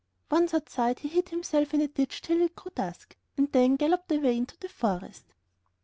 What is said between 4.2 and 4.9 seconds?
into the